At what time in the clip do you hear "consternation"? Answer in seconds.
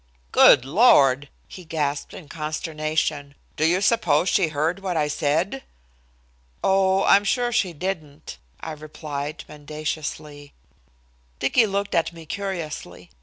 2.27-3.35